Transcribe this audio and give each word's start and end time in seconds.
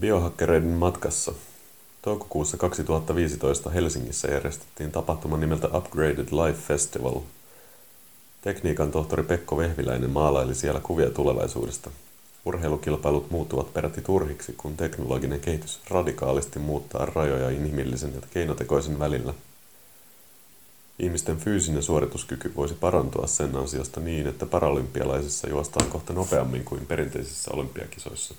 Biohakkereiden 0.00 0.70
matkassa. 0.70 1.32
Toukokuussa 2.02 2.56
2015 2.56 3.70
Helsingissä 3.70 4.28
järjestettiin 4.28 4.92
tapahtuma 4.92 5.36
nimeltä 5.36 5.68
Upgraded 5.68 6.28
Life 6.30 6.58
Festival. 6.68 7.20
Tekniikan 8.42 8.90
tohtori 8.90 9.22
Pekko 9.22 9.56
Vehviläinen 9.56 10.10
maalaili 10.10 10.54
siellä 10.54 10.80
kuvia 10.80 11.10
tulevaisuudesta. 11.10 11.90
Urheilukilpailut 12.44 13.30
muuttuvat 13.30 13.74
peräti 13.74 14.02
turhiksi, 14.02 14.54
kun 14.56 14.76
teknologinen 14.76 15.40
kehitys 15.40 15.80
radikaalisti 15.88 16.58
muuttaa 16.58 17.06
rajoja 17.06 17.50
inhimillisen 17.50 18.14
ja 18.14 18.20
keinotekoisen 18.30 18.98
välillä. 18.98 19.34
Ihmisten 20.98 21.36
fyysinen 21.36 21.82
suorituskyky 21.82 22.52
voisi 22.56 22.74
parantua 22.74 23.26
sen 23.26 23.56
ansiosta 23.56 24.00
niin, 24.00 24.26
että 24.26 24.46
paralympialaisissa 24.46 25.48
juostaan 25.48 25.86
kohta 25.90 26.12
nopeammin 26.12 26.64
kuin 26.64 26.86
perinteisissä 26.86 27.50
olympiakisoissa. 27.54 28.34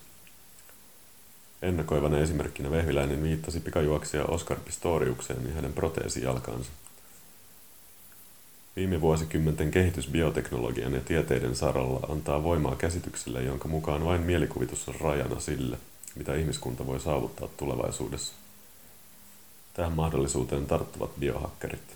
Ennakoivana 1.64 2.20
esimerkkinä 2.20 2.71
Vehviläinen 2.71 3.23
viittasi 3.23 3.60
pikajuoksija 3.60 4.25
Oskar 4.25 4.60
Pistoriukseen 4.65 5.47
ja 5.47 5.54
hänen 5.54 5.74
proteesijalkaansa. 5.74 6.71
Viime 8.75 9.01
vuosikymmenten 9.01 9.71
kehitys 9.71 10.07
bioteknologian 10.07 10.93
ja 10.93 11.02
tieteiden 11.02 11.55
saralla 11.55 12.00
antaa 12.11 12.43
voimaa 12.43 12.75
käsitykselle, 12.75 13.43
jonka 13.43 13.68
mukaan 13.68 14.05
vain 14.05 14.21
mielikuvitus 14.21 14.89
on 14.89 14.96
rajana 14.96 15.39
sille, 15.39 15.78
mitä 16.15 16.36
ihmiskunta 16.36 16.88
voi 16.88 17.00
saavuttaa 17.00 17.47
tulevaisuudessa. 17.57 18.33
Tähän 19.74 19.93
mahdollisuuteen 19.93 20.66
tarttuvat 20.66 21.19
biohakkerit. 21.19 21.96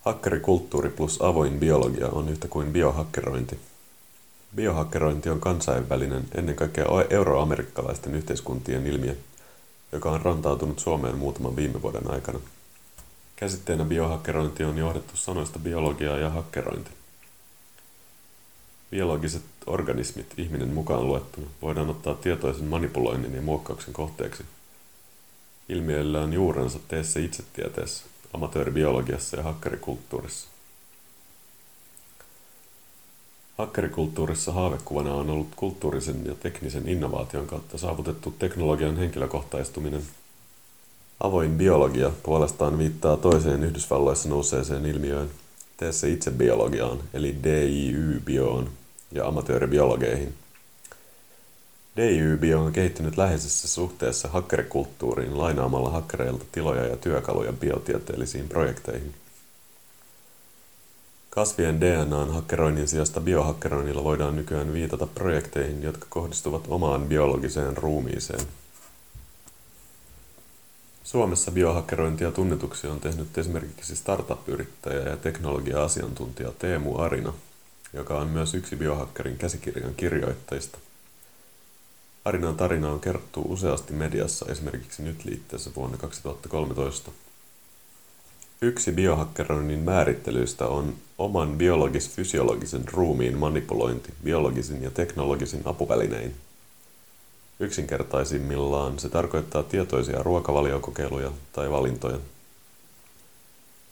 Hakkerikulttuuri 0.00 0.90
plus 0.90 1.22
avoin 1.22 1.60
biologia 1.60 2.08
on 2.08 2.28
yhtä 2.28 2.48
kuin 2.48 2.72
biohakkerointi, 2.72 3.58
Biohakkerointi 4.56 5.30
on 5.30 5.40
kansainvälinen, 5.40 6.24
ennen 6.34 6.56
kaikkea 6.56 6.86
euroamerikkalaisten 7.10 8.14
yhteiskuntien 8.14 8.86
ilmiö, 8.86 9.16
joka 9.92 10.10
on 10.10 10.22
rantautunut 10.22 10.78
Suomeen 10.78 11.18
muutaman 11.18 11.56
viime 11.56 11.82
vuoden 11.82 12.10
aikana. 12.10 12.38
Käsitteenä 13.36 13.84
biohakkerointi 13.84 14.64
on 14.64 14.78
johdettu 14.78 15.16
sanoista 15.16 15.58
biologia 15.58 16.18
ja 16.18 16.30
hakkerointi. 16.30 16.90
Biologiset 18.90 19.42
organismit, 19.66 20.34
ihminen 20.36 20.68
mukaan 20.68 21.06
luettuna, 21.06 21.46
voidaan 21.62 21.90
ottaa 21.90 22.14
tietoisen 22.14 22.64
manipuloinnin 22.64 23.34
ja 23.34 23.42
muokkauksen 23.42 23.92
kohteeksi. 23.94 24.44
Ilmiöillä 25.68 26.20
on 26.20 26.32
juurensa 26.32 26.78
teessä 26.88 27.20
itsetieteessä, 27.20 28.04
amatööribiologiassa 28.34 29.36
ja 29.36 29.42
hakkerikulttuurissa. 29.42 30.48
Hakkerikulttuurissa 33.58 34.52
haavekuvana 34.52 35.14
on 35.14 35.30
ollut 35.30 35.48
kulttuurisen 35.56 36.26
ja 36.26 36.34
teknisen 36.34 36.88
innovaation 36.88 37.46
kautta 37.46 37.78
saavutettu 37.78 38.34
teknologian 38.38 38.96
henkilökohtaistuminen. 38.96 40.02
Avoin 41.20 41.58
biologia 41.58 42.10
puolestaan 42.22 42.78
viittaa 42.78 43.16
toiseen 43.16 43.64
Yhdysvalloissa 43.64 44.28
nousseeseen 44.28 44.86
ilmiöön, 44.86 45.30
tee 45.76 45.92
se 45.92 46.10
itse 46.10 46.30
biologiaan, 46.30 46.98
eli 47.14 47.36
DIY-bioon 47.44 48.70
ja 49.12 49.26
amatööribiologeihin. 49.26 50.34
DIY-bio 51.96 52.60
on 52.60 52.72
kehittynyt 52.72 53.16
läheisessä 53.16 53.68
suhteessa 53.68 54.28
hakkerikulttuuriin 54.28 55.38
lainaamalla 55.38 55.90
hakkereilta 55.90 56.44
tiloja 56.52 56.86
ja 56.86 56.96
työkaluja 56.96 57.52
biotieteellisiin 57.52 58.48
projekteihin– 58.48 59.14
Kasvien 61.38 61.80
DNAn 61.80 62.30
hakkeroinnin 62.30 62.88
sijasta 62.88 63.20
biohakkeroinnilla 63.20 64.04
voidaan 64.04 64.36
nykyään 64.36 64.72
viitata 64.72 65.06
projekteihin, 65.06 65.82
jotka 65.82 66.06
kohdistuvat 66.10 66.62
omaan 66.68 67.02
biologiseen 67.02 67.76
ruumiiseen. 67.76 68.40
Suomessa 71.04 71.50
biohakkerointia 71.50 72.30
tunnetuksi 72.30 72.86
on 72.86 73.00
tehnyt 73.00 73.38
esimerkiksi 73.38 73.96
startup-yrittäjä 73.96 75.00
ja 75.00 75.16
teknologia-asiantuntija 75.16 76.52
Teemu 76.58 76.98
Arina, 76.98 77.32
joka 77.92 78.18
on 78.18 78.28
myös 78.28 78.54
yksi 78.54 78.76
biohakkerin 78.76 79.38
käsikirjan 79.38 79.94
kirjoittajista. 79.94 80.78
Arinan 82.24 82.56
tarina 82.56 82.90
on 82.90 83.00
kerrottu 83.00 83.42
useasti 83.48 83.92
mediassa 83.92 84.46
esimerkiksi 84.48 85.02
nyt 85.02 85.24
liitteessä 85.24 85.70
vuonna 85.76 85.96
2013. 85.96 87.10
Yksi 88.60 88.92
biohakkeroinnin 88.92 89.78
määrittelyistä 89.78 90.66
on 90.66 90.94
oman 91.18 91.58
biologis-fysiologisen 91.58 92.88
ruumiin 92.92 93.38
manipulointi 93.38 94.12
biologisin 94.24 94.82
ja 94.82 94.90
teknologisin 94.90 95.62
apuvälinein. 95.64 96.34
Yksinkertaisimmillaan 97.60 98.98
se 98.98 99.08
tarkoittaa 99.08 99.62
tietoisia 99.62 100.22
ruokavaliokokeiluja 100.22 101.32
tai 101.52 101.70
valintoja. 101.70 102.18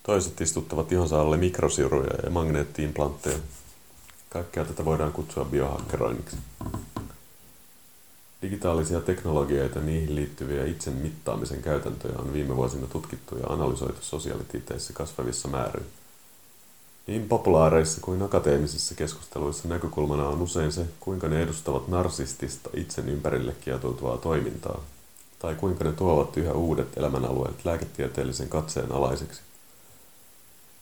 Toiset 0.02 0.40
istuttavat 0.40 0.92
ihonsa 0.92 1.20
alle 1.20 1.36
mikrosiruja 1.36 2.14
ja 2.24 2.30
magneettiimplantteja. 2.30 3.38
Kaikkea 4.30 4.64
tätä 4.64 4.84
voidaan 4.84 5.12
kutsua 5.12 5.44
biohakkeroinniksi. 5.44 6.36
Digitaalisia 8.46 9.00
teknologioita 9.00 9.78
ja 9.78 9.84
niihin 9.84 10.14
liittyviä 10.14 10.64
itsen 10.64 10.92
mittaamisen 10.92 11.62
käytäntöjä 11.62 12.18
on 12.18 12.32
viime 12.32 12.56
vuosina 12.56 12.86
tutkittu 12.86 13.36
ja 13.36 13.46
analysoitu 13.46 13.98
sosiaalitieteissä 14.00 14.92
kasvavissa 14.92 15.48
määrin. 15.48 15.86
Niin 17.06 17.28
populaareissa 17.28 18.00
kuin 18.00 18.22
akateemisissa 18.22 18.94
keskusteluissa 18.94 19.68
näkökulmana 19.68 20.28
on 20.28 20.42
usein 20.42 20.72
se, 20.72 20.86
kuinka 21.00 21.28
ne 21.28 21.42
edustavat 21.42 21.88
narsistista 21.88 22.70
itsen 22.74 23.08
ympärille 23.08 23.54
kietoutuvaa 23.60 24.18
toimintaa, 24.18 24.80
tai 25.38 25.54
kuinka 25.54 25.84
ne 25.84 25.92
tuovat 25.92 26.36
yhä 26.36 26.52
uudet 26.52 26.98
elämänalueet 26.98 27.64
lääketieteellisen 27.64 28.48
katseen 28.48 28.92
alaiseksi. 28.92 29.40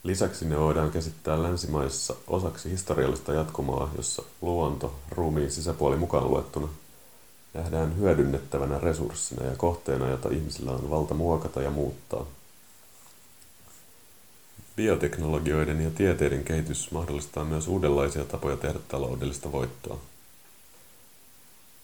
Lisäksi 0.02 0.44
ne 0.44 0.58
voidaan 0.58 0.90
käsittää 0.90 1.42
länsimaissa 1.42 2.14
osaksi 2.26 2.70
historiallista 2.70 3.32
jatkumoa, 3.32 3.90
jossa 3.96 4.22
luonto, 4.42 4.94
ruumiin 5.10 5.50
sisäpuoli 5.50 5.96
mukaan 5.96 6.30
luettuna, 6.30 6.68
nähdään 7.54 7.96
hyödynnettävänä 7.96 8.78
resurssina 8.78 9.44
ja 9.46 9.56
kohteena, 9.56 10.08
jota 10.08 10.28
ihmisillä 10.28 10.70
on 10.70 10.90
valta 10.90 11.14
muokata 11.14 11.62
ja 11.62 11.70
muuttaa. 11.70 12.26
Bioteknologioiden 14.76 15.80
ja 15.80 15.90
tieteiden 15.90 16.44
kehitys 16.44 16.90
mahdollistaa 16.90 17.44
myös 17.44 17.68
uudenlaisia 17.68 18.24
tapoja 18.24 18.56
tehdä 18.56 18.78
taloudellista 18.88 19.52
voittoa. 19.52 19.98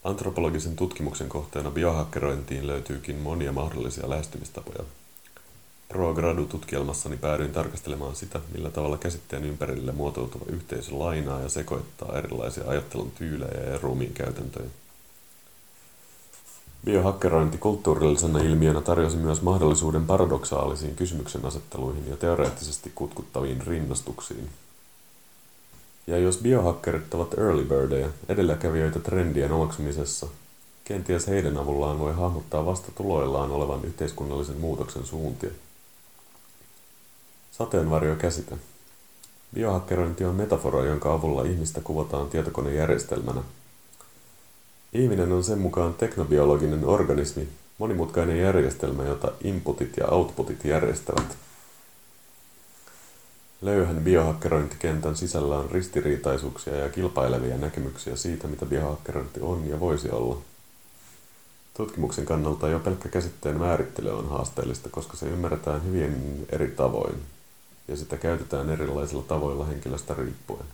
Antropologisen 0.04 0.76
tutkimuksen 0.76 1.28
kohteena 1.28 1.70
biohakkerointiin 1.70 2.66
löytyykin 2.66 3.16
monia 3.16 3.52
mahdollisia 3.52 4.10
lähestymistapoja. 4.10 4.84
Pro 5.88 6.14
Gradu-tutkielmassani 6.14 7.16
päädyin 7.16 7.52
tarkastelemaan 7.52 8.16
sitä, 8.16 8.40
millä 8.52 8.70
tavalla 8.70 8.98
käsitteen 8.98 9.44
ympärille 9.44 9.92
muotoutuva 9.92 10.44
yhteisö 10.48 10.98
lainaa 10.98 11.40
ja 11.40 11.48
sekoittaa 11.48 12.18
erilaisia 12.18 12.64
ajattelun 12.66 13.10
tyylejä 13.10 13.70
ja 13.70 13.78
ruumiin 13.78 14.12
käytäntöjä. 14.12 14.68
Biohakkerointi 16.84 17.58
kulttuurillisena 17.58 18.38
ilmiönä 18.38 18.80
tarjosi 18.80 19.16
myös 19.16 19.42
mahdollisuuden 19.42 20.06
paradoksaalisiin 20.06 20.96
kysymyksenasetteluihin 20.96 22.10
ja 22.10 22.16
teoreettisesti 22.16 22.92
kutkuttaviin 22.94 23.66
rinnastuksiin. 23.66 24.48
Ja 26.06 26.18
jos 26.18 26.38
biohakkerit 26.38 27.14
ovat 27.14 27.38
early 27.38 27.64
birdejä, 27.64 28.08
edelläkävijöitä 28.28 28.98
trendien 28.98 29.52
omaksumisessa, 29.52 30.26
kenties 30.84 31.26
heidän 31.26 31.58
avullaan 31.58 31.98
voi 31.98 32.12
hahmottaa 32.14 32.66
vasta 32.66 32.92
tuloillaan 32.94 33.50
olevan 33.50 33.84
yhteiskunnallisen 33.84 34.60
muutoksen 34.60 35.06
suuntia. 35.06 35.50
Sateenvarjo-käsite. 37.52 38.56
Biohakkerointi 39.54 40.24
on 40.24 40.34
metafora, 40.34 40.84
jonka 40.84 41.12
avulla 41.12 41.42
ihmistä 41.42 41.80
kuvataan 41.80 42.28
tietokonejärjestelmänä– 42.28 43.42
Ihminen 44.92 45.32
on 45.32 45.44
sen 45.44 45.58
mukaan 45.58 45.94
teknobiologinen 45.94 46.84
organismi, 46.84 47.48
monimutkainen 47.78 48.38
järjestelmä, 48.38 49.04
jota 49.04 49.32
inputit 49.44 49.96
ja 49.96 50.06
outputit 50.06 50.64
järjestävät. 50.64 51.36
Löyhän 53.62 53.96
biohakkerointikentän 54.04 55.16
sisällä 55.16 55.58
on 55.58 55.70
ristiriitaisuuksia 55.70 56.76
ja 56.76 56.88
kilpailevia 56.88 57.56
näkemyksiä 57.56 58.16
siitä, 58.16 58.48
mitä 58.48 58.66
biohakkerointi 58.66 59.40
on 59.40 59.68
ja 59.68 59.80
voisi 59.80 60.10
olla. 60.10 60.38
Tutkimuksen 61.76 62.26
kannalta 62.26 62.68
jo 62.68 62.78
pelkkä 62.78 63.08
käsitteen 63.08 63.58
määrittely 63.58 64.18
on 64.18 64.28
haasteellista, 64.28 64.88
koska 64.88 65.16
se 65.16 65.26
ymmärretään 65.26 65.84
hyvin 65.84 66.46
eri 66.52 66.68
tavoin, 66.68 67.22
ja 67.88 67.96
sitä 67.96 68.16
käytetään 68.16 68.70
erilaisilla 68.70 69.22
tavoilla 69.22 69.64
henkilöstä 69.64 70.14
riippuen. 70.14 70.66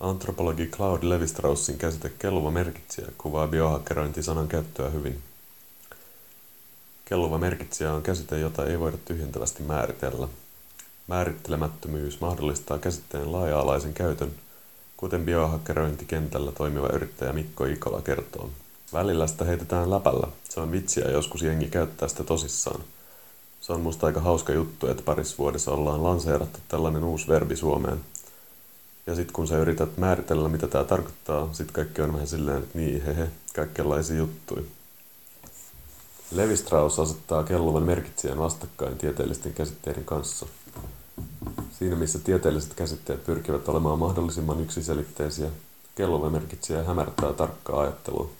Antropologi 0.00 0.66
Claude 0.66 1.06
Levi-Straussin 1.08 1.78
käsite 1.78 2.12
kelluva 2.18 2.50
merkitsijä 2.50 3.08
kuvaa 3.18 3.46
biohakkerointisanan 3.48 4.48
käyttöä 4.48 4.90
hyvin. 4.90 5.22
Kelluva 7.04 7.38
merkitsijä 7.38 7.92
on 7.92 8.02
käsite, 8.02 8.38
jota 8.38 8.66
ei 8.66 8.80
voida 8.80 8.96
tyhjentävästi 9.04 9.62
määritellä. 9.62 10.28
Määrittelemättömyys 11.06 12.20
mahdollistaa 12.20 12.78
käsitteen 12.78 13.32
laaja-alaisen 13.32 13.94
käytön, 13.94 14.32
kuten 14.96 15.24
biohakkerointikentällä 15.24 16.52
toimiva 16.52 16.88
yrittäjä 16.88 17.32
Mikko 17.32 17.64
Ikola 17.64 18.02
kertoo. 18.02 18.50
Välillä 18.92 19.26
sitä 19.26 19.44
heitetään 19.44 19.90
läpällä. 19.90 20.26
Se 20.48 20.60
on 20.60 20.72
vitsiä 20.72 21.10
joskus 21.10 21.42
jengi 21.42 21.66
käyttää 21.70 22.08
sitä 22.08 22.24
tosissaan. 22.24 22.80
Se 23.60 23.72
on 23.72 23.80
musta 23.80 24.06
aika 24.06 24.20
hauska 24.20 24.52
juttu, 24.52 24.86
että 24.86 25.02
parissa 25.02 25.38
vuodessa 25.38 25.70
ollaan 25.70 26.04
lanseerattu 26.04 26.58
tällainen 26.68 27.04
uusi 27.04 27.28
verbi 27.28 27.56
Suomeen. 27.56 28.00
Ja 29.06 29.14
sit 29.14 29.32
kun 29.32 29.48
sä 29.48 29.58
yrität 29.58 29.96
määritellä, 29.96 30.48
mitä 30.48 30.66
tää 30.66 30.84
tarkoittaa, 30.84 31.48
sit 31.52 31.70
kaikki 31.70 32.02
on 32.02 32.12
vähän 32.12 32.26
silleen, 32.26 32.58
että 32.58 32.78
niin 32.78 33.04
hehe, 33.04 33.28
kaikenlaisia 33.54 34.16
juttuja. 34.16 34.62
Levi 36.32 36.56
Strauss 36.56 36.98
asettaa 36.98 37.44
kelluvan 37.44 37.82
merkitsijän 37.82 38.38
vastakkain 38.38 38.98
tieteellisten 38.98 39.52
käsitteiden 39.52 40.04
kanssa. 40.04 40.46
Siinä 41.78 41.96
missä 41.96 42.18
tieteelliset 42.18 42.74
käsitteet 42.74 43.26
pyrkivät 43.26 43.68
olemaan 43.68 43.98
mahdollisimman 43.98 44.60
yksiselitteisiä, 44.60 45.48
kelluva 45.94 46.30
merkitsijä 46.30 46.84
hämärtää 46.84 47.32
tarkkaa 47.32 47.80
ajattelua. 47.80 48.30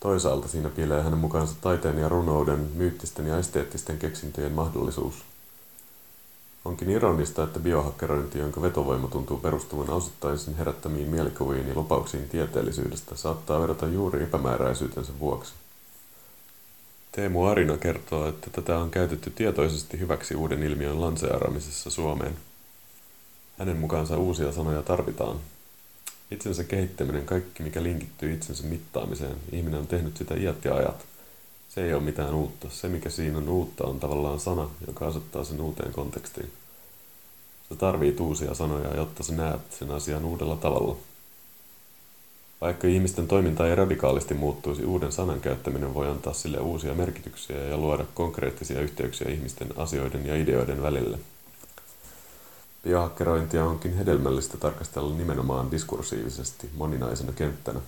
Toisaalta 0.00 0.48
siinä 0.48 0.68
piilee 0.68 1.02
hänen 1.02 1.18
mukaansa 1.18 1.54
taiteen 1.60 1.98
ja 1.98 2.08
runouden, 2.08 2.70
myyttisten 2.74 3.26
ja 3.26 3.38
esteettisten 3.38 3.98
keksintöjen 3.98 4.52
mahdollisuus. 4.52 5.14
Onkin 6.64 6.90
ironista, 6.90 7.44
että 7.44 7.60
biohakkerointi, 7.60 8.38
jonka 8.38 8.62
vetovoima 8.62 9.08
tuntuu 9.08 9.38
perustuvan 9.38 9.90
osittain 9.90 10.38
sen 10.38 10.56
herättämiin 10.56 11.08
mielikuviin 11.08 11.68
ja 11.68 11.74
lupauksiin 11.74 12.28
tieteellisyydestä, 12.28 13.16
saattaa 13.16 13.62
vedota 13.62 13.86
juuri 13.86 14.22
epämääräisyytensä 14.22 15.12
vuoksi. 15.18 15.52
Teemu 17.12 17.44
Arina 17.44 17.76
kertoo, 17.76 18.28
että 18.28 18.50
tätä 18.50 18.78
on 18.78 18.90
käytetty 18.90 19.30
tietoisesti 19.30 19.98
hyväksi 19.98 20.34
uuden 20.34 20.62
ilmiön 20.62 21.00
lanseeramisessa 21.00 21.90
Suomeen. 21.90 22.36
Hänen 23.58 23.76
mukaansa 23.76 24.16
uusia 24.16 24.52
sanoja 24.52 24.82
tarvitaan, 24.82 25.40
Itsensä 26.30 26.64
kehittäminen, 26.64 27.26
kaikki 27.26 27.62
mikä 27.62 27.82
linkittyy 27.82 28.32
itsensä 28.32 28.64
mittaamiseen, 28.66 29.36
ihminen 29.52 29.80
on 29.80 29.86
tehnyt 29.86 30.16
sitä 30.16 30.34
iät 30.34 30.64
ja 30.64 30.74
ajat. 30.74 31.06
Se 31.74 31.84
ei 31.84 31.94
ole 31.94 32.02
mitään 32.02 32.34
uutta. 32.34 32.70
Se 32.70 32.88
mikä 32.88 33.10
siinä 33.10 33.38
on 33.38 33.48
uutta 33.48 33.84
on 33.84 34.00
tavallaan 34.00 34.40
sana, 34.40 34.68
joka 34.86 35.06
asettaa 35.06 35.44
sen 35.44 35.60
uuteen 35.60 35.92
kontekstiin. 35.92 36.52
Sä 37.68 37.74
tarvit 37.74 38.20
uusia 38.20 38.54
sanoja, 38.54 38.96
jotta 38.96 39.22
sä 39.22 39.32
näet 39.32 39.60
sen 39.70 39.90
asian 39.90 40.24
uudella 40.24 40.56
tavalla. 40.56 40.96
Vaikka 42.60 42.88
ihmisten 42.88 43.28
toiminta 43.28 43.68
ei 43.68 43.74
radikaalisti 43.74 44.34
muuttuisi, 44.34 44.84
uuden 44.84 45.12
sanan 45.12 45.40
käyttäminen 45.40 45.94
voi 45.94 46.08
antaa 46.08 46.32
sille 46.32 46.58
uusia 46.58 46.94
merkityksiä 46.94 47.58
ja 47.58 47.76
luoda 47.76 48.04
konkreettisia 48.14 48.80
yhteyksiä 48.80 49.30
ihmisten 49.30 49.68
asioiden 49.76 50.26
ja 50.26 50.36
ideoiden 50.36 50.82
välille. 50.82 51.18
Biohakkerointia 52.84 53.64
onkin 53.64 53.96
hedelmällistä 53.96 54.58
tarkastella 54.58 55.16
nimenomaan 55.16 55.70
diskursiivisesti 55.70 56.70
moninaisena 56.74 57.32
kenttänä, 57.32 57.80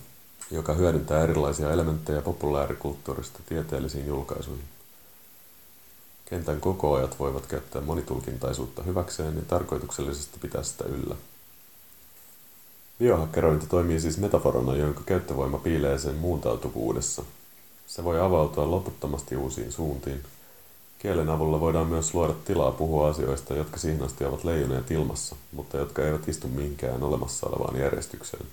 joka 0.51 0.73
hyödyntää 0.73 1.23
erilaisia 1.23 1.71
elementtejä 1.71 2.21
populaarikulttuurista 2.21 3.39
tieteellisiin 3.45 4.07
julkaisuihin. 4.07 4.63
Kentän 6.25 6.61
kokoajat 6.61 7.19
voivat 7.19 7.45
käyttää 7.45 7.81
monitulkintaisuutta 7.81 8.83
hyväkseen 8.83 9.35
ja 9.35 9.41
tarkoituksellisesti 9.47 10.39
pitää 10.39 10.63
sitä 10.63 10.83
yllä. 10.83 11.15
Biohakkerointi 12.99 13.67
toimii 13.67 13.99
siis 13.99 14.17
metaforana, 14.17 14.75
jonka 14.75 15.01
käyttövoima 15.05 15.57
piilee 15.57 15.99
sen 15.99 16.15
muuntautuvuudessa. 16.15 17.23
Se 17.87 18.03
voi 18.03 18.19
avautua 18.19 18.71
loputtomasti 18.71 19.35
uusiin 19.35 19.71
suuntiin– 19.71 20.23
Kielen 20.99 21.29
avulla 21.29 21.59
voidaan 21.59 21.87
myös 21.87 22.13
luoda 22.13 22.33
tilaa 22.45 22.71
puhua 22.71 23.09
asioista, 23.09 23.53
jotka 23.53 23.77
siihen 23.77 24.03
asti 24.03 24.25
ovat 24.25 24.43
leijuneet 24.43 24.91
ilmassa, 24.91 25.35
mutta 25.51 25.77
jotka 25.77 26.05
eivät 26.05 26.27
istu 26.27 26.47
mihinkään 26.47 27.03
olemassa 27.03 27.47
olevaan 27.47 27.79
järjestykseen. 27.79 28.45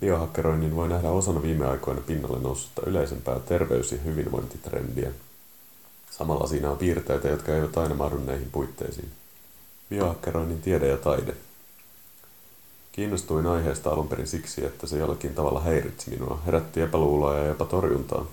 Biohakkeroinnin 0.00 0.76
voi 0.76 0.88
nähdä 0.88 1.10
osana 1.10 1.42
viime 1.42 1.66
aikoina 1.66 2.00
pinnalle 2.00 2.38
noussutta 2.38 2.82
yleisempää 2.86 3.38
terveys- 3.38 3.92
ja 3.92 3.98
hyvinvointitrendiä. 3.98 5.10
Samalla 6.10 6.46
siinä 6.46 6.70
on 6.70 6.78
piirteitä, 6.78 7.28
jotka 7.28 7.54
eivät 7.54 7.76
aina 7.76 7.94
mahdu 7.94 8.16
näihin 8.18 8.50
puitteisiin. 8.52 9.10
Biohakkeroinnin 9.90 10.62
tiede 10.62 10.88
ja 10.88 10.96
taide. 10.96 11.34
Kiinnostuin 12.92 13.46
aiheesta 13.46 13.90
alun 13.90 14.08
perin 14.08 14.26
siksi, 14.26 14.64
että 14.64 14.86
se 14.86 14.98
jollakin 14.98 15.34
tavalla 15.34 15.60
häiritsi 15.60 16.10
minua, 16.10 16.42
herätti 16.46 16.80
epäluuloa 16.80 17.38
ja 17.38 17.44
jopa 17.44 17.64
torjuntaa, 17.64 18.26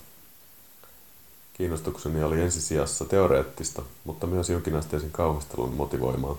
Kiinnostukseni 1.58 2.24
oli 2.24 2.42
ensisijassa 2.42 3.06
teoreettista, 3.06 3.82
mutta 4.04 4.28
myös 4.28 4.50
jonkinasteisen 4.50 5.12
kauhistelun 5.12 5.74
motivoimaa. 5.74 6.38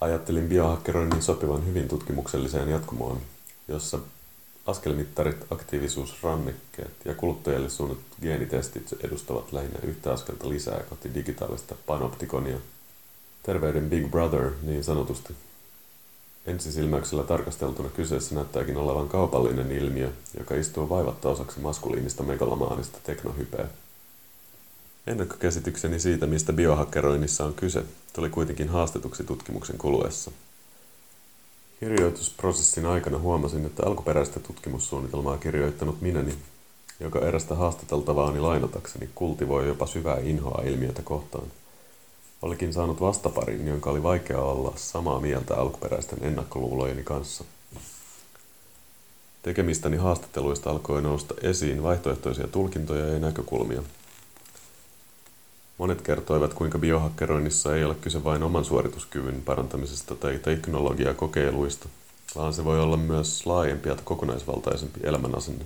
Ajattelin 0.00 0.48
biohakkeroinnin 0.48 1.22
sopivan 1.22 1.66
hyvin 1.66 1.88
tutkimukselliseen 1.88 2.68
jatkumoon, 2.68 3.20
jossa 3.70 3.98
askelmittarit, 4.66 5.52
aktiivisuusrannekkeet 5.52 6.94
ja 7.04 7.14
kuluttajille 7.14 7.68
suunnatut 7.68 8.04
geenitestit 8.22 8.94
edustavat 9.04 9.52
lähinnä 9.52 9.78
yhtä 9.82 10.12
askelta 10.12 10.48
lisää 10.48 10.82
kohti 10.82 11.14
digitaalista 11.14 11.74
panoptikonia. 11.86 12.56
Terveyden 13.42 13.90
Big 13.90 14.10
Brother, 14.10 14.50
niin 14.62 14.84
sanotusti. 14.84 15.34
Ensisilmäyksellä 16.46 17.22
tarkasteltuna 17.22 17.88
kyseessä 17.88 18.34
näyttääkin 18.34 18.76
olevan 18.76 19.08
kaupallinen 19.08 19.72
ilmiö, 19.72 20.10
joka 20.38 20.54
istuu 20.54 20.88
vaivatta 20.88 21.28
osaksi 21.28 21.60
maskuliinista 21.60 22.22
megalomaanista 22.22 22.98
teknohypeä. 23.04 23.68
Ennakkokäsitykseni 25.06 26.00
siitä, 26.00 26.26
mistä 26.26 26.52
biohakkeroinnissa 26.52 27.44
on 27.44 27.54
kyse, 27.54 27.84
tuli 28.12 28.30
kuitenkin 28.30 28.68
haastetuksi 28.68 29.24
tutkimuksen 29.24 29.78
kuluessa. 29.78 30.30
Kirjoitusprosessin 31.80 32.86
aikana 32.86 33.18
huomasin, 33.18 33.66
että 33.66 33.86
alkuperäistä 33.86 34.40
tutkimussuunnitelmaa 34.40 35.38
kirjoittanut 35.38 36.00
minäni, 36.00 36.34
joka 37.00 37.18
erästä 37.18 37.54
haastateltavaani 37.54 38.40
lainatakseni 38.40 39.08
kultivoi 39.14 39.68
jopa 39.68 39.86
syvää 39.86 40.18
inhoa 40.18 40.62
ilmiötä 40.64 41.02
kohtaan, 41.02 41.46
olikin 42.42 42.72
saanut 42.72 43.00
vastaparin, 43.00 43.68
jonka 43.68 43.90
oli 43.90 44.02
vaikea 44.02 44.40
olla 44.40 44.72
samaa 44.76 45.20
mieltä 45.20 45.56
alkuperäisten 45.56 46.18
ennakkoluulojeni 46.22 47.02
kanssa. 47.02 47.44
Tekemistäni 49.42 49.96
haastatteluista 49.96 50.70
alkoi 50.70 51.02
nousta 51.02 51.34
esiin 51.42 51.82
vaihtoehtoisia 51.82 52.48
tulkintoja 52.48 53.06
ja 53.06 53.18
näkökulmia– 53.18 53.82
Monet 55.80 56.02
kertoivat, 56.02 56.54
kuinka 56.54 56.78
biohakkeroinnissa 56.78 57.76
ei 57.76 57.84
ole 57.84 57.94
kyse 57.94 58.24
vain 58.24 58.42
oman 58.42 58.64
suorituskyvyn 58.64 59.42
parantamisesta 59.42 60.14
tai 60.14 60.38
teknologiakokeiluista, 60.38 61.88
vaan 62.36 62.54
se 62.54 62.64
voi 62.64 62.80
olla 62.80 62.96
myös 62.96 63.46
laajempi 63.46 63.88
ja 63.88 63.96
kokonaisvaltaisempi 64.04 65.00
elämänasenne. 65.02 65.64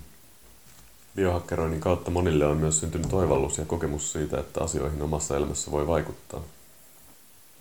Biohakkeroinnin 1.17 1.81
kautta 1.81 2.11
monille 2.11 2.47
on 2.47 2.57
myös 2.57 2.81
syntynyt 2.81 3.13
oivallus 3.13 3.59
ja 3.59 3.65
kokemus 3.65 4.13
siitä, 4.13 4.41
että 4.41 4.65
asioihin 4.65 5.03
omassa 5.03 5.37
elämässä 5.37 5.71
voi 5.71 5.87
vaikuttaa. 5.87 6.41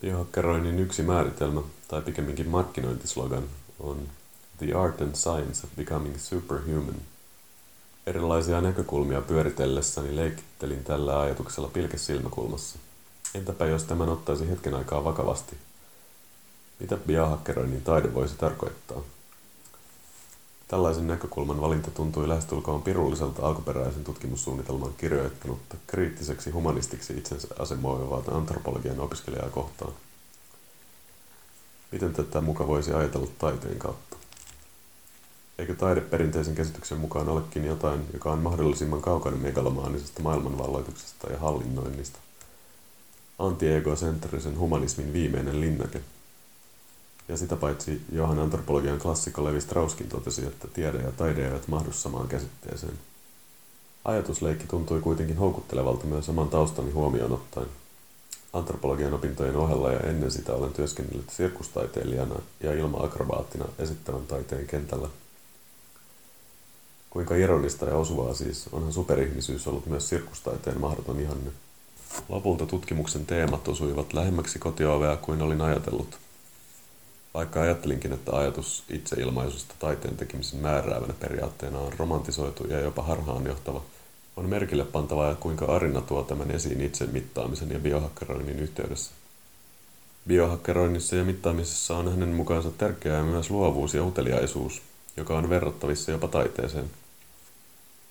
Biohakkeroinnin 0.01 0.79
yksi 0.79 1.03
määritelmä, 1.03 1.61
tai 1.87 2.01
pikemminkin 2.01 2.49
markkinointislogan, 2.49 3.43
on 3.79 3.97
The 4.57 4.73
Art 4.73 5.01
and 5.01 5.15
Science 5.15 5.67
of 5.67 5.75
Becoming 5.75 6.17
Superhuman– 6.17 6.95
Erilaisia 8.05 8.61
näkökulmia 8.61 9.21
pyöritellessäni 9.21 10.15
leikittelin 10.15 10.83
tällä 10.83 11.21
ajatuksella 11.21 11.67
pilkesilmäkulmassa. 11.67 12.79
Entäpä 13.35 13.65
jos 13.65 13.83
tämän 13.83 14.09
ottaisi 14.09 14.49
hetken 14.49 14.73
aikaa 14.73 15.03
vakavasti? 15.03 15.55
Mitä 16.79 16.97
biohakkeroinnin 16.97 17.81
taide 17.81 18.13
voisi 18.13 18.35
tarkoittaa? 18.35 19.01
Tällaisen 20.67 21.07
näkökulman 21.07 21.61
valinta 21.61 21.91
tuntui 21.91 22.27
lähestulkoon 22.27 22.81
pirulliselta 22.81 23.47
alkuperäisen 23.47 24.03
tutkimussuunnitelman 24.03 24.93
kirjoittanutta 24.97 25.77
kriittiseksi 25.87 26.49
humanistiksi 26.49 27.17
itsensä 27.17 27.47
asemoivaa 27.59 28.23
antropologian 28.31 28.99
opiskelijaa 28.99 29.49
kohtaan. 29.49 29.93
Miten 31.91 32.13
tätä 32.13 32.41
muka 32.41 32.67
voisi 32.67 32.93
ajatella 32.93 33.27
taiteen 33.37 33.79
kautta? 33.79 34.17
Eikö 35.57 35.75
taide 35.75 36.01
perinteisen 36.01 36.55
käsityksen 36.55 36.97
mukaan 36.97 37.29
olekin 37.29 37.65
jotain, 37.65 38.05
joka 38.13 38.31
on 38.31 38.39
mahdollisimman 38.39 39.01
kaukana 39.01 39.37
megalomaanisesta 39.37 40.21
maailmanvalloituksesta 40.21 41.31
ja 41.31 41.39
hallinnoinnista? 41.39 42.19
Antiegocentrisen 43.39 44.59
humanismin 44.59 45.13
viimeinen 45.13 45.61
linnake. 45.61 46.01
Ja 47.27 47.37
sitä 47.37 47.55
paitsi 47.55 48.01
Johan 48.11 48.39
antropologian 48.39 48.99
klassikko 48.99 49.43
Levi 49.43 49.61
Strauskin 49.61 50.09
totesi, 50.09 50.45
että 50.45 50.67
tiede 50.67 50.97
ja 50.97 51.11
taide 51.11 51.45
eivät 51.45 51.67
mahdu 51.67 51.91
samaan 51.91 52.27
käsitteeseen. 52.27 52.99
Ajatusleikki 54.05 54.67
tuntui 54.67 55.01
kuitenkin 55.01 55.37
houkuttelevalta 55.37 56.05
myös 56.05 56.29
oman 56.29 56.49
taustani 56.49 56.91
huomioon 56.91 57.31
ottaen. 57.31 57.67
Antropologian 58.53 59.13
opintojen 59.13 59.55
ohella 59.55 59.91
ja 59.91 59.99
ennen 59.99 60.31
sitä 60.31 60.53
olen 60.53 60.73
työskennellyt 60.73 61.29
sirkustaiteilijana 61.29 62.35
ja 62.59 62.73
ilma-akrobaattina 62.73 63.65
esittävän 63.79 64.27
taiteen 64.27 64.67
kentällä– 64.67 65.07
Kuinka 67.13 67.35
ironista 67.35 67.85
ja 67.85 67.95
osuvaa 67.95 68.33
siis, 68.33 68.69
onhan 68.71 68.93
superihmisyys 68.93 69.67
ollut 69.67 69.85
myös 69.85 70.09
sirkustaiteen 70.09 70.81
mahdoton 70.81 71.19
ihanne. 71.19 71.51
Lopulta 72.29 72.65
tutkimuksen 72.65 73.25
teemat 73.25 73.67
osuivat 73.67 74.13
lähemmäksi 74.13 74.59
kotiovea 74.59 75.17
kuin 75.17 75.41
olin 75.41 75.61
ajatellut. 75.61 76.17
Vaikka 77.33 77.61
ajattelinkin, 77.61 78.13
että 78.13 78.37
ajatus 78.37 78.83
itseilmaisusta 78.89 79.75
taiteen 79.79 80.17
tekemisen 80.17 80.59
määräävänä 80.59 81.13
periaatteena 81.19 81.79
on 81.79 81.93
romantisoitu 81.97 82.67
ja 82.67 82.79
jopa 82.79 83.03
harhaanjohtava, 83.03 83.81
on 84.35 84.49
merkille 84.49 84.85
pantavaa, 84.85 85.35
kuinka 85.35 85.65
Arina 85.65 86.01
tuo 86.01 86.23
tämän 86.23 86.51
esiin 86.51 86.81
itse 86.81 87.05
mittaamisen 87.05 87.71
ja 87.71 87.79
biohakkeroinnin 87.79 88.59
yhteydessä. 88.59 89.11
Biohakkeroinnissa 90.27 91.15
ja 91.15 91.23
mittaamisessa 91.23 91.97
on 91.97 92.11
hänen 92.11 92.29
mukaansa 92.29 92.71
tärkeää 92.71 93.23
myös 93.23 93.49
luovuus 93.49 93.93
ja 93.93 94.03
uteliaisuus, 94.03 94.81
joka 95.17 95.37
on 95.37 95.49
verrattavissa 95.49 96.11
jopa 96.11 96.27
taiteeseen. 96.27 97.02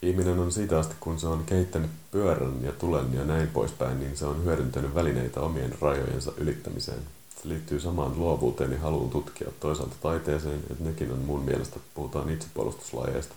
Ihminen 0.02 0.38
on 0.38 0.52
siitä 0.52 0.78
asti, 0.78 0.94
kun 1.00 1.18
se 1.18 1.26
on 1.26 1.44
kehittänyt 1.44 1.90
pyörän 2.10 2.54
ja 2.62 2.72
tulen 2.72 3.14
ja 3.14 3.24
näin 3.24 3.48
poispäin, 3.48 4.00
niin 4.00 4.16
se 4.16 4.26
on 4.26 4.44
hyödyntänyt 4.44 4.94
välineitä 4.94 5.40
omien 5.40 5.74
rajojensa 5.80 6.32
ylittämiseen. 6.36 7.00
Se 7.42 7.48
liittyy 7.48 7.80
samaan 7.80 8.18
luovuuteen 8.18 8.72
ja 8.72 8.78
haluun 8.78 9.10
tutkia 9.10 9.48
toisaalta 9.60 9.96
taiteeseen, 10.02 10.60
että 10.70 10.84
nekin 10.84 11.12
on 11.12 11.18
mun 11.18 11.42
mielestä, 11.42 11.80
puhutaan 11.94 12.30
itsepuolustuslajeista. 12.30 13.34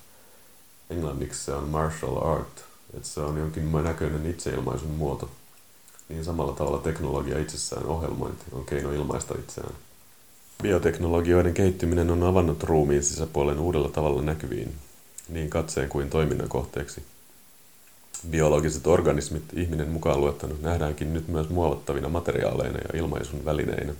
Englanniksi 0.89 1.45
se 1.45 1.53
on 1.53 1.69
martial 1.69 2.17
art, 2.17 2.65
että 2.93 3.07
se 3.07 3.21
on 3.21 3.37
jonkin 3.37 3.71
näköinen 3.71 4.25
itseilmaisun 4.25 4.91
muoto. 4.91 5.29
Niin 6.09 6.25
samalla 6.25 6.53
tavalla 6.53 6.77
teknologia 6.77 7.39
itsessään 7.39 7.85
ohjelmointi 7.85 8.45
on 8.51 8.65
keino 8.65 8.91
ilmaista 8.91 9.35
itseään. 9.39 9.73
Bioteknologioiden 10.63 11.53
kehittyminen 11.53 12.11
on 12.11 12.23
avannut 12.23 12.63
ruumiin 12.63 13.03
sisäpuolen 13.03 13.59
uudella 13.59 13.89
tavalla 13.89 14.21
näkyviin, 14.21 14.75
niin 15.29 15.49
katseen 15.49 15.89
kuin 15.89 16.09
toiminnan 16.09 16.49
kohteeksi. 16.49 17.03
Biologiset 18.29 18.87
organismit, 18.87 19.43
ihminen 19.53 19.89
mukaan 19.89 20.21
luettanut, 20.21 20.61
nähdäänkin 20.61 21.13
nyt 21.13 21.27
myös 21.27 21.49
muovattavina 21.49 22.09
materiaaleina 22.09 22.77
ja 22.77 22.99
ilmaisun 22.99 23.45
välineinä. 23.45 23.93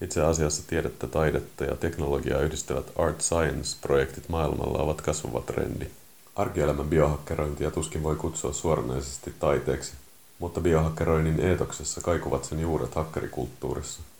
Itse 0.00 0.22
asiassa 0.22 0.62
tiedettä, 0.66 1.06
taidetta 1.06 1.64
ja 1.64 1.76
teknologiaa 1.76 2.40
yhdistävät 2.40 2.92
Art 2.96 3.20
Science-projektit 3.20 4.28
maailmalla 4.28 4.78
ovat 4.78 5.00
kasvava 5.00 5.40
trendi. 5.40 5.86
Arkielämän 6.36 6.88
biohakkerointia 6.88 7.70
tuskin 7.70 8.02
voi 8.02 8.16
kutsua 8.16 8.52
suoranaisesti 8.52 9.34
taiteeksi, 9.38 9.92
mutta 10.38 10.60
biohakkeroinnin 10.60 11.40
eetoksessa 11.40 12.00
kaikuvat 12.00 12.44
sen 12.44 12.60
juuret 12.60 12.94
hakkerikulttuurissa– 12.94 14.02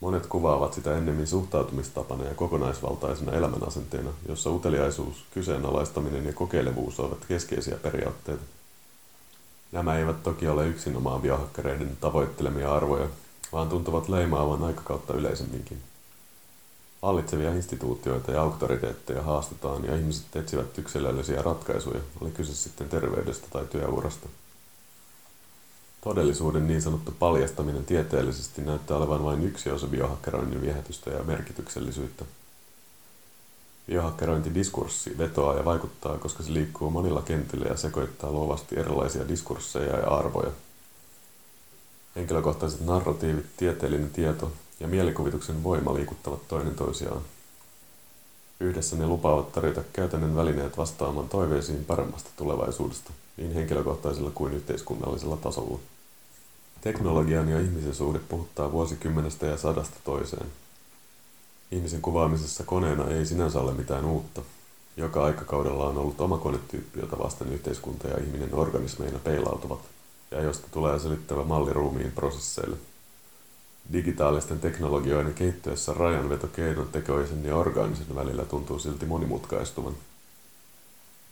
Monet 0.00 0.26
kuvaavat 0.26 0.74
sitä 0.74 0.98
ennemmin 0.98 1.26
suhtautumistapana 1.26 2.24
ja 2.24 2.34
kokonaisvaltaisena 2.34 3.32
elämänasenteena, 3.32 4.10
jossa 4.28 4.50
uteliaisuus, 4.50 5.24
kyseenalaistaminen 5.30 6.26
ja 6.26 6.32
kokeilevuus 6.32 7.00
ovat 7.00 7.24
keskeisiä 7.28 7.76
periaatteita. 7.76 8.42
Nämä 9.72 9.98
eivät 9.98 10.22
toki 10.22 10.48
ole 10.48 10.68
yksinomaan 10.68 11.20
biohakkereiden 11.20 11.96
tavoittelemia 12.00 12.74
arvoja, 12.74 13.08
vaan 13.52 13.68
tuntuvat 13.68 14.08
leimaavan 14.08 14.64
aikakautta 14.64 15.14
yleisemminkin. 15.14 15.78
Hallitsevia 17.02 17.54
instituutioita 17.54 18.32
ja 18.32 18.42
auktoriteetteja 18.42 19.22
haastetaan 19.22 19.84
ja 19.84 19.96
ihmiset 19.96 20.36
etsivät 20.36 20.78
yksilöllisiä 20.78 21.42
ratkaisuja, 21.42 22.00
oli 22.20 22.30
kyse 22.30 22.54
sitten 22.54 22.88
terveydestä 22.88 23.46
tai 23.50 23.66
työurasta. 23.66 24.28
Todellisuuden 26.00 26.66
niin 26.66 26.82
sanottu 26.82 27.14
paljastaminen 27.18 27.84
tieteellisesti 27.84 28.62
näyttää 28.62 28.96
olevan 28.96 29.24
vain 29.24 29.44
yksi 29.44 29.70
osa 29.70 29.86
biohakkeroinnin 29.86 30.62
viehätystä 30.62 31.10
ja 31.10 31.22
merkityksellisyyttä. 31.22 32.24
Biohakkerointidiskurssi 33.86 35.18
vetoaa 35.18 35.56
ja 35.56 35.64
vaikuttaa, 35.64 36.18
koska 36.18 36.42
se 36.42 36.52
liikkuu 36.52 36.90
monilla 36.90 37.22
kentillä 37.22 37.66
ja 37.66 37.76
sekoittaa 37.76 38.32
luovasti 38.32 38.78
erilaisia 38.78 39.28
diskursseja 39.28 39.96
ja 39.96 40.08
arvoja. 40.08 40.50
Henkilökohtaiset 42.16 42.80
narratiivit, 42.80 43.46
tieteellinen 43.56 44.10
tieto 44.10 44.52
ja 44.80 44.88
mielikuvituksen 44.88 45.64
voima 45.64 45.94
liikuttavat 45.94 46.48
toinen 46.48 46.74
toisiaan. 46.74 47.22
Yhdessä 48.60 48.96
ne 48.96 49.06
lupaavat 49.06 49.52
tarjota 49.52 49.82
käytännön 49.92 50.36
välineet 50.36 50.78
vastaamaan 50.78 51.28
toiveisiin 51.28 51.84
paremmasta 51.84 52.30
tulevaisuudesta, 52.36 53.10
niin 53.40 53.54
henkilökohtaisella 53.54 54.30
kuin 54.30 54.54
yhteiskunnallisella 54.54 55.36
tasolla. 55.36 55.78
Teknologian 56.80 57.48
ja 57.48 57.60
ihmisen 57.60 57.94
suhde 57.94 58.18
puhuttaa 58.18 58.72
vuosikymmenestä 58.72 59.46
ja 59.46 59.56
sadasta 59.56 59.96
toiseen. 60.04 60.46
Ihmisen 61.70 62.02
kuvaamisessa 62.02 62.64
koneena 62.64 63.08
ei 63.08 63.26
sinänsä 63.26 63.60
ole 63.60 63.74
mitään 63.74 64.04
uutta. 64.04 64.42
Joka 64.96 65.24
aikakaudella 65.24 65.88
on 65.88 65.98
ollut 65.98 66.20
oma 66.20 66.38
konetyyppi, 66.38 67.00
jota 67.00 67.18
vasten 67.18 67.52
yhteiskunta 67.52 68.08
ja 68.08 68.18
ihminen 68.18 68.54
organismeina 68.54 69.18
peilautuvat, 69.18 69.80
ja 70.30 70.42
josta 70.42 70.68
tulee 70.70 70.98
selittävä 70.98 71.44
malli 71.44 71.72
ruumiin 71.72 72.12
prosesseille. 72.12 72.76
Digitaalisten 73.92 74.60
teknologioiden 74.60 75.34
kehittyessä 75.34 75.94
rajanveto 75.94 76.48
tekoisen 76.92 77.44
ja 77.44 77.56
orgaanisen 77.56 78.14
välillä 78.14 78.44
tuntuu 78.44 78.78
silti 78.78 79.06
monimutkaistuvan. 79.06 79.94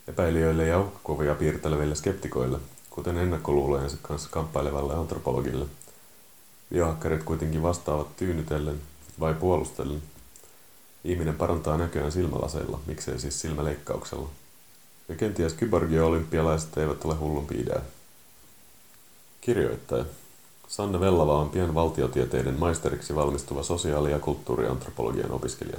Epäilijöille 0.08 0.66
ja 0.66 0.80
uhkakuvia 0.80 1.34
piirteleville 1.34 1.94
skeptikoille 1.94 2.58
kuten 2.98 3.18
ennakkoluulojensa 3.18 3.96
kanssa 4.02 4.28
kamppailevalle 4.30 4.94
antropologille. 4.94 5.66
Biohakkerit 6.70 7.22
kuitenkin 7.22 7.62
vastaavat 7.62 8.16
tyynytellen 8.16 8.80
vai 9.20 9.34
puolustellen. 9.34 10.02
Ihminen 11.04 11.34
parantaa 11.34 11.76
näköään 11.76 12.12
silmälaseilla, 12.12 12.80
miksei 12.86 13.18
siis 13.18 13.40
silmäleikkauksella. 13.40 14.28
Ja 15.08 15.16
kenties 15.16 15.54
kyborgia-olympialaiset 15.54 16.76
eivät 16.76 17.04
ole 17.04 17.14
hullumpi 17.14 17.60
idea. 17.60 17.80
Kirjoittaja. 19.40 20.04
Sanne 20.68 21.00
Vellava 21.00 21.38
on 21.38 21.50
pian 21.50 21.74
valtiotieteiden 21.74 22.58
maisteriksi 22.58 23.14
valmistuva 23.14 23.62
sosiaali- 23.62 24.10
ja 24.10 24.18
kulttuuriantropologian 24.18 25.30
opiskelija. 25.30 25.78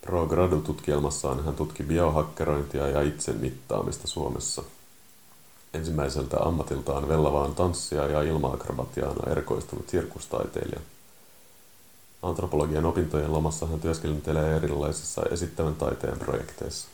Pro 0.00 0.26
Gradu-tutkielmassaan 0.26 1.44
hän 1.44 1.54
tutki 1.54 1.82
biohakkerointia 1.82 2.88
ja 2.88 3.02
itse 3.02 3.32
mittaamista 3.32 4.08
Suomessa– 4.08 4.62
Ensimmäiseltä 5.74 6.36
ammatiltaan 6.40 7.08
vellavaan 7.08 7.54
tanssia 7.54 8.06
ja 8.06 8.22
ilma-akrobatiaan 8.22 9.30
erikoistunut 9.30 9.88
sirkustaiteilija. 9.88 10.80
Antropologian 12.22 12.86
opintojen 12.86 13.32
lomassa 13.32 13.66
hän 13.66 13.80
työskentelee 13.80 14.56
erilaisissa 14.56 15.22
esittävän 15.30 15.74
taiteen 15.74 16.18
projekteissa. 16.18 16.88